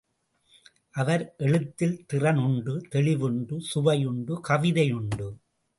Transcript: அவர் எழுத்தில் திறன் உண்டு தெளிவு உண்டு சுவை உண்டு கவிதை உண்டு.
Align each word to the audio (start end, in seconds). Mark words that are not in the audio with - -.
அவர் 0.91 1.33
எழுத்தில் 1.37 2.05
திறன் 2.05 2.37
உண்டு 2.37 2.87
தெளிவு 2.89 3.25
உண்டு 3.25 3.61
சுவை 3.61 4.05
உண்டு 4.05 4.41
கவிதை 4.41 4.91
உண்டு. 4.91 5.29